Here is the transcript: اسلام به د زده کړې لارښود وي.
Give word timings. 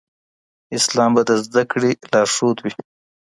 اسلام 0.77 1.11
به 1.15 1.21
د 1.29 1.31
زده 1.45 1.63
کړې 1.71 1.91
لارښود 2.11 2.57
وي. 2.63 2.73